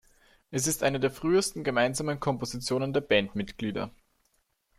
Es 0.49 0.65
ist 0.65 0.81
eine 0.81 0.99
der 0.99 1.11
frühesten 1.11 1.63
gemeinsamen 1.63 2.19
Kompositionen 2.19 2.91
der 2.91 3.01
Bandmitglieder. 3.01 3.91